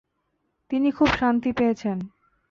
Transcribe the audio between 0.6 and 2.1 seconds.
তিনি খুব শান্তি পেয়েছেন।